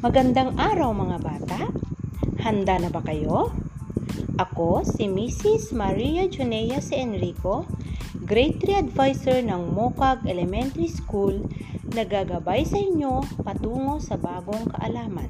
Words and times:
Magandang 0.00 0.56
araw 0.56 0.96
mga 0.96 1.18
bata. 1.20 1.60
Handa 2.40 2.80
na 2.80 2.88
ba 2.88 3.04
kayo? 3.04 3.52
Ako 4.40 4.80
si 4.80 5.04
Mrs. 5.04 5.76
Maria 5.76 6.24
Junea 6.24 6.80
C. 6.80 6.96
Enrico, 7.04 7.68
Grade 8.24 8.56
3 8.64 8.88
Advisor 8.88 9.44
ng 9.44 9.76
Mokag 9.76 10.24
Elementary 10.24 10.88
School, 10.88 11.44
nagagabay 11.92 12.64
sa 12.64 12.80
inyo 12.80 13.20
patungo 13.44 14.00
sa 14.00 14.16
bagong 14.16 14.72
kaalaman. 14.72 15.28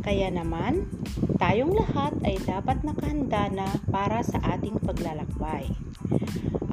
Kaya 0.00 0.32
naman, 0.32 0.88
tayong 1.36 1.76
lahat 1.76 2.16
ay 2.24 2.40
dapat 2.48 2.80
nakahanda 2.88 3.52
na 3.52 3.68
para 3.92 4.24
sa 4.24 4.40
ating 4.56 4.80
paglalakbay. 4.80 5.68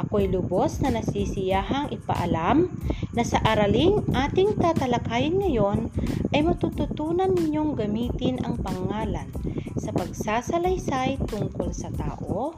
Ako'y 0.10 0.26
lubos 0.26 0.82
na 0.82 0.89
nasisiyahang 0.89 1.93
ipaalam 1.93 2.65
na 3.14 3.21
sa 3.21 3.38
araling 3.46 4.10
ating 4.18 4.57
tatalakayin 4.57 5.38
ngayon 5.38 5.93
ay 6.34 6.42
matututunan 6.42 7.29
ninyong 7.29 7.78
gamitin 7.78 8.42
ang 8.42 8.57
pangalan 8.57 9.29
sa 9.78 9.93
pagsasalaysay 9.93 11.21
tungkol 11.29 11.70
sa 11.78 11.93
tao, 11.93 12.57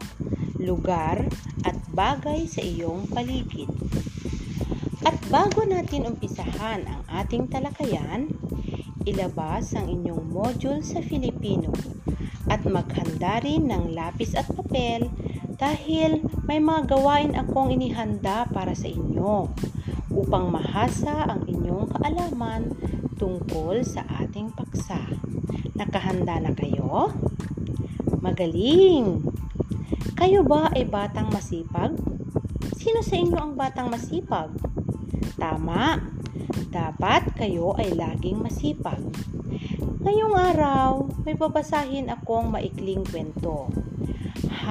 lugar 0.63 1.27
at 1.67 1.75
bagay 1.91 2.47
sa 2.47 2.63
iyong 2.63 3.11
paligid. 3.11 3.67
At 5.03 5.19
bago 5.27 5.67
natin 5.67 6.07
umpisahan 6.07 6.87
ang 6.87 7.03
ating 7.11 7.51
talakayan, 7.51 8.31
ilabas 9.03 9.75
ang 9.75 9.91
inyong 9.91 10.23
module 10.23 10.79
sa 10.79 11.03
Filipino 11.03 11.75
at 12.47 12.63
maghanda 12.63 13.43
rin 13.43 13.67
ng 13.67 13.91
lapis 13.91 14.39
at 14.39 14.47
papel 14.47 15.11
dahil 15.61 16.25
may 16.49 16.57
mga 16.57 16.89
gawain 16.97 17.37
akong 17.37 17.69
inihanda 17.69 18.49
para 18.49 18.73
sa 18.73 18.89
inyo 18.89 19.45
upang 20.09 20.49
mahasa 20.49 21.29
ang 21.29 21.45
inyong 21.45 21.85
kaalaman 21.93 22.73
tungkol 23.21 23.85
sa 23.85 24.01
ating 24.25 24.49
paksa. 24.57 24.97
Nakahanda 25.77 26.41
na 26.41 26.57
kayo? 26.57 27.13
Magaling! 28.25 29.21
Kayo 30.17 30.41
ba 30.41 30.73
ay 30.73 30.89
batang 30.89 31.29
masipag? 31.29 31.93
Sino 32.81 33.05
sa 33.05 33.21
inyo 33.21 33.37
ang 33.37 33.53
batang 33.53 33.93
masipag? 33.93 34.49
Tama! 35.37 36.01
Dapat 36.73 37.37
kayo 37.37 37.77
ay 37.77 37.93
laging 37.93 38.41
masipag. 38.41 39.01
Ngayong 40.01 40.33
araw, 40.33 41.05
may 41.21 41.37
babasahin 41.37 42.09
akong 42.09 42.49
maikling 42.49 43.05
kwento. 43.05 43.69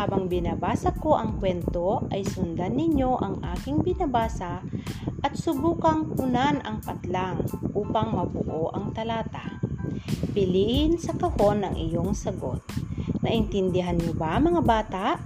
Habang 0.00 0.32
binabasa 0.32 0.96
ko 0.96 1.12
ang 1.12 1.36
kwento, 1.36 2.08
ay 2.08 2.24
sundan 2.24 2.72
ninyo 2.72 3.20
ang 3.20 3.44
aking 3.52 3.84
binabasa 3.84 4.64
at 5.20 5.36
subukang 5.36 6.16
punan 6.16 6.56
ang 6.64 6.80
patlang 6.80 7.44
upang 7.76 8.16
mabuo 8.16 8.72
ang 8.72 8.96
talata. 8.96 9.60
Piliin 10.32 10.96
sa 10.96 11.12
kahon 11.12 11.68
ang 11.68 11.76
iyong 11.76 12.16
sagot. 12.16 12.64
Naintindihan 13.20 14.00
niyo 14.00 14.16
ba 14.16 14.40
mga 14.40 14.64
bata? 14.64 15.20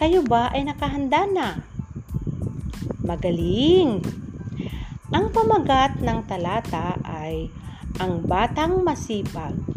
Kayo 0.00 0.24
ba 0.24 0.48
ay 0.48 0.64
nakahanda 0.64 1.28
na? 1.28 1.60
Magaling! 3.04 4.00
Ang 5.12 5.28
pamagat 5.28 6.00
ng 6.00 6.24
talata 6.24 6.96
ay 7.04 7.52
Ang 8.00 8.24
Batang 8.24 8.80
Masipag 8.80 9.71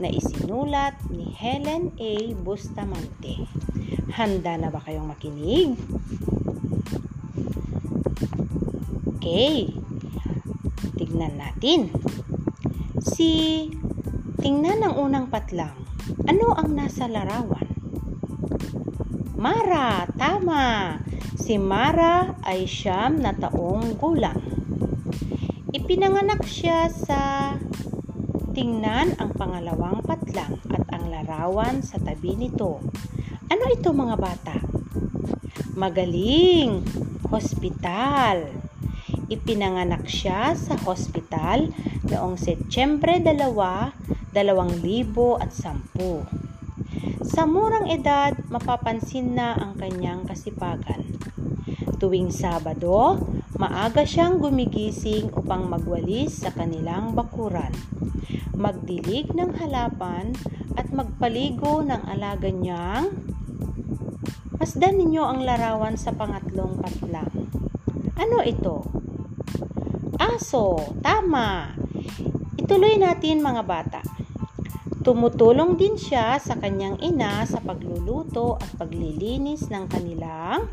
na 0.00 0.08
isinulat 0.08 0.96
ni 1.12 1.28
Helen 1.36 1.92
A. 2.00 2.32
Bustamante. 2.40 3.44
Handa 4.16 4.56
na 4.56 4.72
ba 4.72 4.80
kayong 4.80 5.12
makinig? 5.12 5.76
Okay. 9.20 9.70
Tignan 10.96 11.36
natin. 11.36 11.92
Si 13.04 13.68
Tingnan 14.40 14.80
ang 14.80 14.96
unang 14.96 15.28
patlang. 15.28 15.76
Ano 16.24 16.56
ang 16.56 16.72
nasa 16.72 17.04
larawan? 17.04 17.68
Mara, 19.36 20.08
tama. 20.16 20.96
Si 21.36 21.60
Mara 21.60 22.40
ay 22.48 22.64
siyam 22.64 23.20
na 23.20 23.36
taong 23.36 24.00
gulang. 24.00 24.40
Ipinanganak 25.76 26.40
siya 26.48 26.88
sa 26.88 27.52
Tingnan 28.60 29.16
ang 29.16 29.32
pangalawang 29.40 30.04
patlang 30.04 30.60
at 30.68 30.84
ang 30.92 31.08
larawan 31.08 31.80
sa 31.80 31.96
tabi 31.96 32.36
nito. 32.36 32.84
Ano 33.48 33.64
ito 33.72 33.88
mga 33.88 34.20
bata? 34.20 34.60
Magaling! 35.80 36.84
Hospital! 37.32 38.52
Ipinanganak 39.32 40.04
siya 40.04 40.52
sa 40.52 40.76
hospital 40.76 41.72
noong 42.04 42.36
Setyembre 42.36 43.24
2, 43.24 43.32
2010. 43.32 44.36
Sa 47.32 47.48
murang 47.48 47.88
edad, 47.88 48.36
mapapansin 48.52 49.40
na 49.40 49.56
ang 49.56 49.72
kanyang 49.80 50.28
kasipagan. 50.28 51.08
Tuwing 51.96 52.28
Sabado, 52.28 53.24
maaga 53.56 54.04
siyang 54.04 54.36
gumigising 54.36 55.32
upang 55.32 55.64
magwalis 55.64 56.44
sa 56.44 56.52
kanilang 56.52 57.16
bakuran, 57.16 57.72
magdilig 58.60 59.32
ng 59.32 59.56
halapan 59.56 60.36
at 60.76 60.92
magpaligo 60.92 61.80
ng 61.80 62.04
alaga 62.04 62.52
niyang 62.52 63.08
Masdan 64.60 65.00
ninyo 65.00 65.24
ang 65.24 65.40
larawan 65.40 65.96
sa 65.96 66.12
pangatlong 66.12 66.76
patlang. 66.76 67.48
Ano 68.20 68.44
ito? 68.44 68.84
Aso, 70.20 70.76
tama. 71.00 71.72
Ituloy 72.60 73.00
natin 73.00 73.40
mga 73.40 73.64
bata. 73.64 74.04
Tumutulong 75.00 75.80
din 75.80 75.96
siya 75.96 76.36
sa 76.36 76.60
kanyang 76.60 77.00
ina 77.00 77.48
sa 77.48 77.64
pagluluto 77.64 78.60
at 78.60 78.68
paglilinis 78.76 79.72
ng 79.72 79.88
kanilang 79.88 80.68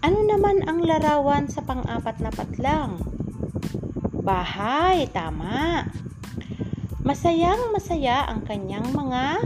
ano 0.00 0.24
naman 0.24 0.64
ang 0.64 0.80
larawan 0.80 1.44
sa 1.52 1.60
pang-apat 1.60 2.24
na 2.24 2.32
patlang? 2.32 3.04
Bahay, 4.16 5.04
tama. 5.12 5.84
Masayang 7.10 7.74
masaya 7.74 8.22
ang 8.22 8.46
kanyang 8.46 8.86
mga 8.94 9.42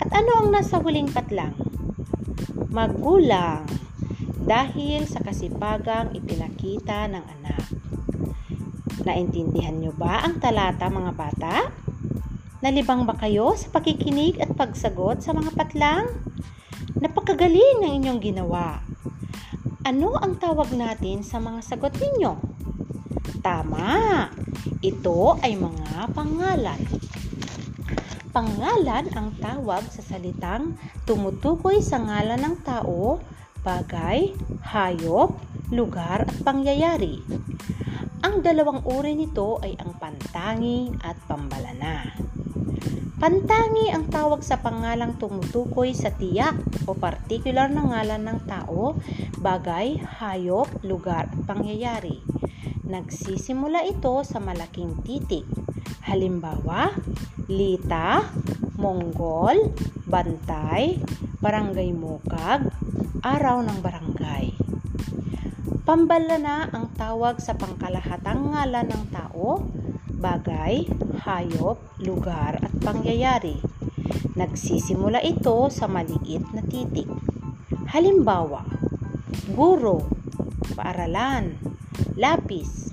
At 0.00 0.08
ano 0.08 0.40
ang 0.40 0.48
nasa 0.56 0.80
huling 0.80 1.04
patlang? 1.12 1.52
Magulang 2.72 3.68
dahil 4.48 5.04
sa 5.04 5.20
kasipagang 5.20 6.16
ipinakita 6.16 7.12
ng 7.12 7.24
anak. 7.28 7.64
Naintindihan 9.04 9.76
niyo 9.76 9.92
ba 9.92 10.24
ang 10.24 10.40
talata 10.40 10.88
mga 10.88 11.12
bata? 11.12 11.68
Nalibang 12.64 13.04
ba 13.04 13.20
kayo 13.20 13.52
sa 13.52 13.68
pakikinig 13.68 14.40
at 14.40 14.56
pagsagot 14.56 15.20
sa 15.20 15.36
mga 15.36 15.52
patlang? 15.52 16.08
Napakagaling 16.96 17.84
ng 17.84 17.92
inyong 18.00 18.20
ginawa. 18.24 18.80
Ano 19.84 20.16
ang 20.16 20.40
tawag 20.40 20.72
natin 20.72 21.20
sa 21.20 21.36
mga 21.36 21.60
sagot 21.68 21.92
ninyo? 22.00 22.32
Tama! 23.44 23.92
Ito 24.62 25.42
ay 25.42 25.58
mga 25.58 26.14
pangalan. 26.14 26.78
Pangalan 28.30 29.10
ang 29.10 29.34
tawag 29.42 29.82
sa 29.90 30.06
salitang 30.06 30.78
tumutukoy 31.02 31.82
sa 31.82 31.98
ngalan 31.98 32.38
ng 32.38 32.56
tao, 32.62 33.18
bagay, 33.66 34.30
hayop, 34.62 35.34
lugar 35.74 36.30
at 36.30 36.38
pangyayari. 36.46 37.26
Ang 38.22 38.46
dalawang 38.46 38.86
uri 38.86 39.18
nito 39.18 39.58
ay 39.66 39.74
ang 39.82 39.98
pantangi 39.98 40.94
at 41.02 41.18
pambalana. 41.26 42.14
Pantangi 43.18 43.90
ang 43.90 44.10
tawag 44.10 44.46
sa 44.46 44.62
pangalang 44.62 45.18
tumutukoy 45.18 45.90
sa 45.90 46.14
tiyak 46.14 46.54
o 46.86 46.94
partikular 46.94 47.66
na 47.66 47.82
ngalan 47.82 48.22
ng 48.30 48.38
tao, 48.46 48.94
bagay, 49.42 49.98
hayop, 50.22 50.70
lugar 50.86 51.26
at 51.30 51.42
pangyayari. 51.46 52.22
Nagsisimula 52.82 53.86
ito 53.86 54.26
sa 54.26 54.42
malaking 54.42 55.06
titik. 55.06 55.46
Halimbawa, 56.02 56.90
Lita, 57.46 58.26
Monggol, 58.74 59.70
Bantay, 60.02 60.98
Barangay 61.38 61.94
Mukag, 61.94 62.74
Araw 63.22 63.62
ng 63.62 63.78
Barangay. 63.78 64.50
Pambalana 65.86 66.74
ang 66.74 66.90
tawag 66.98 67.38
sa 67.38 67.54
pangkalahatang 67.54 68.50
ngalan 68.50 68.90
ng 68.90 69.04
tao, 69.14 69.62
bagay, 70.18 70.82
hayop, 71.22 71.78
lugar 72.02 72.58
at 72.58 72.74
pangyayari. 72.82 73.62
Nagsisimula 74.34 75.22
ito 75.22 75.70
sa 75.70 75.86
maliit 75.86 76.50
na 76.50 76.66
titik. 76.66 77.06
Halimbawa, 77.94 78.66
guro, 79.54 80.02
paaralan, 80.74 81.71
lapis, 82.16 82.92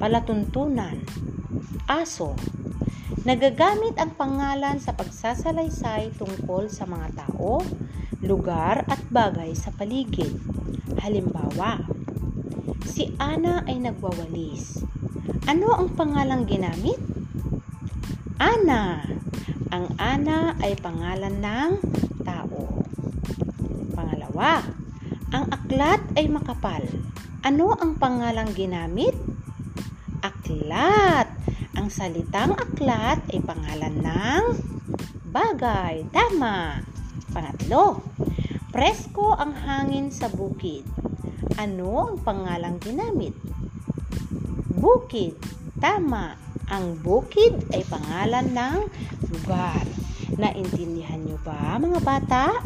palatuntunan, 0.00 1.00
aso. 1.84 2.32
Nagagamit 3.24 3.96
ang 3.96 4.12
pangalan 4.20 4.76
sa 4.76 4.92
pagsasalaysay 4.92 6.12
tungkol 6.16 6.68
sa 6.68 6.84
mga 6.84 7.24
tao, 7.24 7.64
lugar 8.20 8.84
at 8.84 9.00
bagay 9.08 9.56
sa 9.56 9.72
paligid. 9.72 10.36
Halimbawa, 11.00 11.80
si 12.84 13.16
Ana 13.16 13.64
ay 13.64 13.80
nagwawalis. 13.80 14.84
Ano 15.48 15.72
ang 15.76 15.92
pangalang 15.96 16.44
ginamit? 16.44 17.00
Ana. 18.36 19.04
Ang 19.72 19.88
Ana 19.96 20.54
ay 20.60 20.76
pangalan 20.76 21.40
ng 21.40 21.70
tao. 22.28 22.84
Pangalawa, 23.96 24.60
ang 25.32 25.48
aklat 25.48 26.00
ay 26.14 26.28
makapal. 26.28 26.84
Ano 27.44 27.76
ang 27.76 28.00
pangalang 28.00 28.56
ginamit? 28.56 29.12
Aklat. 30.24 31.28
Ang 31.76 31.92
salitang 31.92 32.56
aklat 32.56 33.20
ay 33.28 33.44
pangalan 33.44 34.00
ng 34.00 34.44
bagay. 35.28 36.08
Tama. 36.08 36.80
Pangatlo, 37.36 38.00
presko 38.72 39.36
ang 39.36 39.52
hangin 39.52 40.08
sa 40.08 40.32
bukid. 40.32 40.88
Ano 41.60 42.16
ang 42.16 42.24
pangalang 42.24 42.80
ginamit? 42.80 43.36
Bukid. 44.80 45.36
Tama. 45.76 46.40
Ang 46.72 46.96
bukid 47.04 47.60
ay 47.76 47.84
pangalan 47.84 48.56
ng 48.56 48.78
lugar. 49.28 49.84
Naintindihan 50.40 51.20
nyo 51.20 51.36
ba 51.44 51.76
mga 51.76 52.00
bata? 52.00 52.56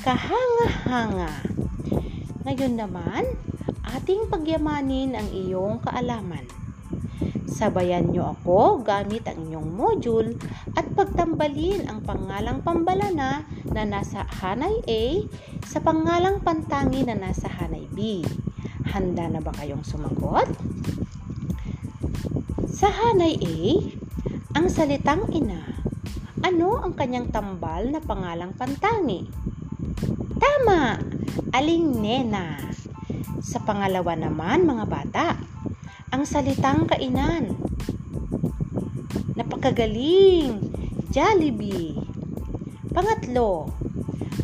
Kahanga-hanga. 0.00 1.52
Ngayon 2.48 2.80
naman, 2.80 3.28
ating 3.86 4.26
pagyamanin 4.26 5.14
ang 5.14 5.30
iyong 5.30 5.78
kaalaman. 5.78 6.42
Sabayan 7.46 8.12
nyo 8.12 8.36
ako 8.36 8.84
gamit 8.84 9.24
ang 9.24 9.48
inyong 9.48 9.70
module 9.72 10.36
at 10.76 10.84
pagtambalin 10.92 11.88
ang 11.88 12.04
pangalang 12.04 12.60
pambalana 12.60 13.48
na 13.72 13.82
nasa 13.88 14.28
hanay 14.42 14.82
A 14.84 15.24
sa 15.64 15.80
pangalang 15.80 16.44
pantangi 16.44 17.06
na 17.06 17.16
nasa 17.16 17.48
hanay 17.48 17.88
B. 17.94 18.20
Handa 18.92 19.32
na 19.32 19.40
ba 19.40 19.56
kayong 19.56 19.86
sumagot? 19.86 20.52
Sa 22.68 22.92
hanay 22.92 23.40
A, 23.40 23.56
ang 24.52 24.68
salitang 24.68 25.24
ina, 25.32 25.64
ano 26.44 26.84
ang 26.84 26.92
kanyang 26.92 27.32
tambal 27.32 27.88
na 27.88 28.04
pangalang 28.04 28.52
pantangi? 28.52 29.32
Tama! 30.36 31.00
Aling 31.56 32.04
nena. 32.04 32.60
Sa 33.46 33.62
pangalawa 33.62 34.18
naman, 34.18 34.66
mga 34.66 34.84
bata, 34.90 35.26
ang 36.10 36.26
salitang 36.26 36.90
kainan. 36.90 37.54
Napakagaling! 39.38 40.58
Jollibee. 41.14 41.94
Pangatlo, 42.90 43.70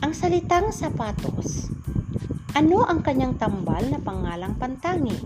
ang 0.06 0.14
salitang 0.14 0.70
sapatos. 0.70 1.66
Ano 2.54 2.87
ang 2.87 3.02
kanyang 3.02 3.34
tambal 3.43 3.82
na 3.90 3.99
pangalang 3.99 4.54
pantangi? 4.54 5.19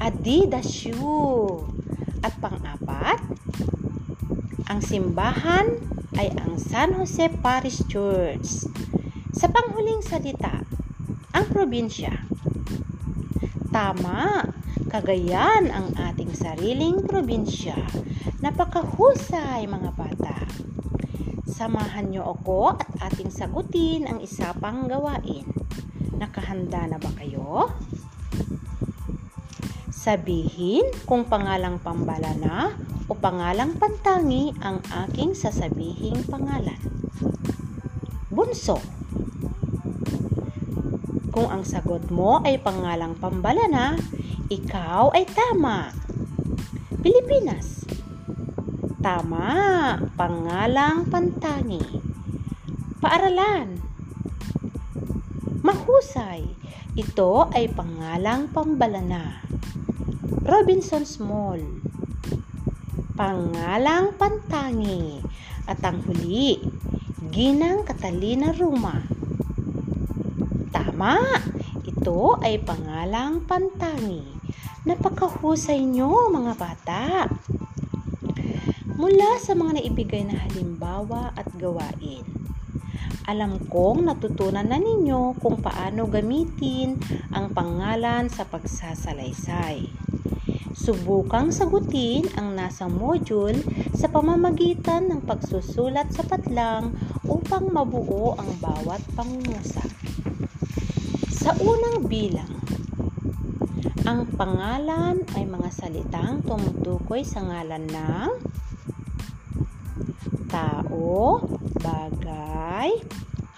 Adidas 0.00 0.72
shoe. 0.72 1.60
At 2.24 2.40
pang-apat, 2.40 3.20
ang 4.72 4.80
simbahan 4.80 5.76
ay 6.16 6.32
ang 6.40 6.56
San 6.56 6.96
Jose 6.96 7.28
Parish 7.44 7.84
Church. 7.84 8.64
Sa 9.36 9.52
panghuling 9.52 10.00
salita, 10.00 10.64
ang 11.34 11.50
probinsya. 11.50 12.14
Tama, 13.74 14.46
Cagayan 14.94 15.74
ang 15.74 15.90
ating 15.98 16.30
sariling 16.38 17.02
probinsya. 17.02 17.74
Napakahusay 18.38 19.66
mga 19.66 19.90
bata. 19.90 20.46
Samahan 21.50 22.14
niyo 22.14 22.22
ako 22.30 22.78
at 22.78 23.10
ating 23.10 23.26
sagutin 23.26 24.06
ang 24.06 24.22
isa 24.22 24.54
pang 24.54 24.86
gawain. 24.86 25.50
Nakahanda 26.14 26.86
na 26.86 27.02
ba 27.02 27.10
kayo? 27.18 27.74
Sabihin 29.90 30.86
kung 31.10 31.26
pangalang 31.26 31.82
pambalana 31.82 32.78
o 33.10 33.18
pangalang 33.18 33.74
pantangi 33.74 34.54
ang 34.62 34.78
aking 35.10 35.34
sasabihing 35.34 36.22
pangalan. 36.30 36.78
Bunso. 38.30 38.93
Kung 41.34 41.50
ang 41.50 41.66
sagot 41.66 42.14
mo 42.14 42.38
ay 42.46 42.62
pangalang 42.62 43.18
pambalana, 43.18 43.98
ikaw 44.46 45.10
ay 45.10 45.26
tama. 45.26 45.90
Pilipinas. 47.02 47.82
Tama. 49.02 49.50
Pangalang 50.14 51.10
pantangi. 51.10 51.82
Paaralan. 53.02 53.82
Mahusay. 55.66 56.46
Ito 56.94 57.50
ay 57.50 57.66
pangalang 57.74 58.54
pambalana. 58.54 59.42
Robinson's 60.46 61.18
Mall. 61.18 61.58
Pangalang 63.18 64.14
pantangi. 64.14 65.18
At 65.66 65.82
ang 65.82 65.98
huli, 66.06 66.62
Ginang 67.34 67.82
Catalina 67.82 68.54
Ruma. 68.54 69.13
Tama! 70.74 71.22
Ito 71.86 72.42
ay 72.42 72.58
pangalang 72.66 73.46
pantangi. 73.46 74.26
Napakahusay 74.82 75.86
nyo 75.86 76.26
mga 76.34 76.52
bata. 76.58 77.30
Mula 78.98 79.38
sa 79.38 79.54
mga 79.54 79.78
naibigay 79.78 80.26
na 80.26 80.34
halimbawa 80.34 81.30
at 81.38 81.46
gawain, 81.54 82.26
alam 83.30 83.62
kong 83.70 84.02
natutunan 84.02 84.66
na 84.66 84.82
ninyo 84.82 85.38
kung 85.38 85.62
paano 85.62 86.10
gamitin 86.10 86.98
ang 87.30 87.54
pangalan 87.54 88.26
sa 88.26 88.42
pagsasalaysay. 88.42 89.86
Subukang 90.74 91.54
sagutin 91.54 92.26
ang 92.34 92.58
nasa 92.58 92.90
module 92.90 93.56
sa 93.94 94.10
pamamagitan 94.10 95.06
ng 95.06 95.22
pagsusulat 95.22 96.10
sa 96.10 96.26
patlang 96.26 96.98
upang 97.24 97.70
mabuo 97.70 98.34
ang 98.36 98.50
bawat 98.58 99.00
pangungusap. 99.14 100.03
Sa 101.44 101.52
unang 101.60 102.08
bilang, 102.08 102.56
ang 104.08 104.24
pangalan 104.32 105.28
ay 105.36 105.44
mga 105.44 105.68
salitang 105.76 106.40
tumutukoy 106.40 107.20
sa 107.20 107.44
ngalan 107.44 107.84
ng 107.84 108.32
tao, 110.48 111.44
bagay, 111.84 112.96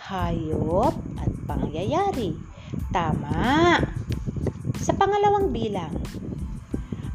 hayop, 0.03 0.99
at 1.15 1.31
pangyayari. 1.47 2.35
Tama! 2.91 3.79
Sa 4.83 4.91
pangalawang 4.99 5.55
bilang, 5.55 5.95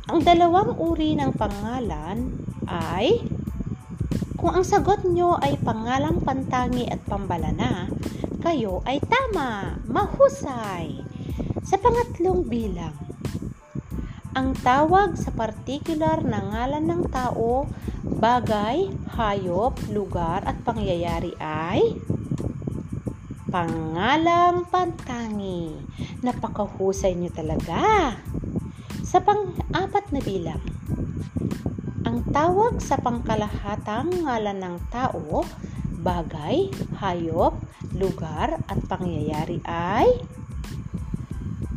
ang 0.07 0.23
dalawang 0.23 0.79
uri 0.79 1.19
ng 1.19 1.35
pangalan 1.35 2.31
ay 2.71 3.19
kung 4.41 4.57
ang 4.57 4.65
sagot 4.65 5.05
nyo 5.05 5.38
ay 5.38 5.53
pangalang 5.62 6.17
pantangi 6.25 6.89
at 6.89 6.98
pambalana, 7.05 7.86
kayo 8.41 8.81
ay 8.89 8.98
tama, 8.98 9.77
mahusay. 9.86 10.98
Sa 11.62 11.77
pangatlong 11.77 12.41
bilang, 12.50 12.98
ang 14.33 14.57
tawag 14.65 15.13
sa 15.13 15.29
partikular 15.29 16.25
na 16.25 16.41
ngalan 16.41 16.89
ng 16.89 17.03
tao, 17.13 17.69
bagay, 18.01 18.89
hayop, 19.13 19.77
lugar 19.93 20.41
at 20.41 20.57
pangyayari 20.65 21.38
ay 21.38 22.01
pangalang 23.53 24.65
pantangi. 24.74 25.77
Napakahusay 26.25 27.13
niyo 27.13 27.29
talaga. 27.29 28.17
Sa 29.05 29.21
pang-apat 29.21 30.10
na 30.10 30.21
bilang, 30.25 30.65
ang 32.11 32.27
tawag 32.27 32.83
sa 32.83 32.99
pangkalahatang 32.99 34.11
ngalan 34.27 34.59
ng 34.59 34.75
tao, 34.91 35.47
bagay, 36.03 36.67
hayop, 36.99 37.55
lugar 37.95 38.59
at 38.67 38.79
pangyayari 38.83 39.63
ay 39.63 40.19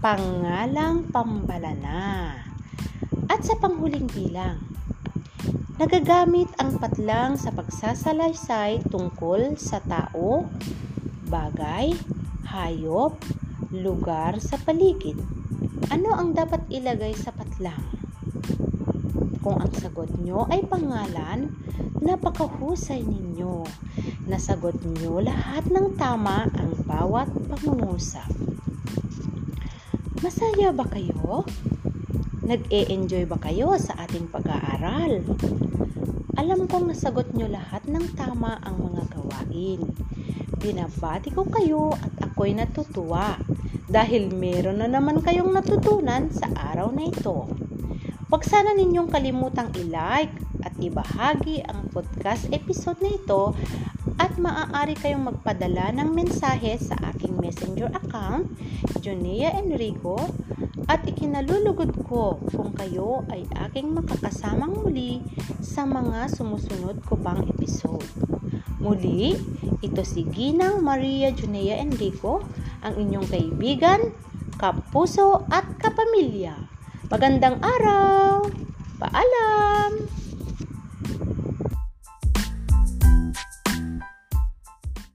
pangalang 0.03 1.07
pambalana. 1.15 2.35
At 3.31 3.47
sa 3.47 3.55
panghuling 3.63 4.11
bilang, 4.11 4.59
nagagamit 5.79 6.51
ang 6.59 6.83
patlang 6.83 7.39
sa 7.39 7.55
pagsasalaysay 7.55 8.91
tungkol 8.91 9.55
sa 9.55 9.79
tao, 9.87 10.51
bagay, 11.31 11.95
hayop, 12.51 13.23
lugar 13.71 14.43
sa 14.43 14.59
paligid. 14.59 15.15
Ano 15.95 16.11
ang 16.19 16.35
dapat 16.35 16.67
ilagay 16.75 17.15
sa 17.15 17.31
patlang? 17.31 18.04
Kung 19.45 19.61
ang 19.61 19.69
sagot 19.77 20.09
nyo 20.25 20.49
ay 20.49 20.65
pangalan, 20.65 21.53
napakahusay 22.01 23.05
ninyo. 23.05 23.61
Nasagot 24.25 24.81
nyo 24.81 25.21
lahat 25.21 25.69
ng 25.69 26.01
tama 26.01 26.49
ang 26.49 26.73
bawat 26.89 27.29
pangungusap. 27.53 28.25
Masaya 30.25 30.73
ba 30.73 30.89
kayo? 30.89 31.45
Nag-e-enjoy 32.41 33.29
ba 33.29 33.37
kayo 33.37 33.77
sa 33.77 34.09
ating 34.09 34.33
pag-aaral? 34.33 35.21
Alam 36.41 36.65
kong 36.65 36.97
nasagot 36.97 37.37
nyo 37.37 37.45
lahat 37.45 37.85
ng 37.85 38.17
tama 38.17 38.57
ang 38.65 38.81
mga 38.81 39.13
gawain. 39.13 39.93
Binabati 40.57 41.29
ko 41.37 41.45
kayo 41.53 41.93
at 42.01 42.33
ako'y 42.33 42.57
natutuwa 42.57 43.37
dahil 43.93 44.33
meron 44.33 44.81
na 44.81 44.89
naman 44.89 45.21
kayong 45.21 45.53
natutunan 45.53 46.33
sa 46.33 46.49
araw 46.73 46.89
na 46.97 47.13
ito. 47.13 47.45
Huwag 48.35 48.51
sana 48.51 48.75
ninyong 48.75 49.15
kalimutang 49.15 49.71
i-like 49.79 50.35
at 50.67 50.75
ibahagi 50.83 51.63
ang 51.71 51.87
podcast 51.95 52.51
episode 52.51 52.99
na 52.99 53.15
ito 53.15 53.55
at 54.19 54.35
maaari 54.43 54.99
kayong 54.99 55.31
magpadala 55.31 55.95
ng 55.95 56.11
mensahe 56.11 56.75
sa 56.75 56.99
aking 57.15 57.39
messenger 57.39 57.87
account, 57.95 58.51
Junea 58.99 59.55
Enrico, 59.55 60.19
at 60.91 61.07
ikinalulugod 61.07 61.95
ko 62.11 62.43
kung 62.51 62.75
kayo 62.75 63.23
ay 63.31 63.47
aking 63.71 63.95
makakasamang 63.95 64.83
muli 64.83 65.23
sa 65.63 65.87
mga 65.87 66.27
sumusunod 66.35 67.07
ko 67.07 67.15
pang 67.15 67.39
episode. 67.47 68.03
Muli, 68.83 69.39
ito 69.79 70.03
si 70.03 70.27
Ginang 70.27 70.83
Maria 70.83 71.31
Junea 71.31 71.79
Enrico, 71.79 72.43
ang 72.83 72.99
inyong 72.99 73.31
kaibigan, 73.31 74.11
kapuso 74.59 75.47
at 75.55 75.79
kapamilya. 75.79 76.74
Magandang 77.15 77.63
araw! 77.63 78.51
Paalam! 78.99 79.93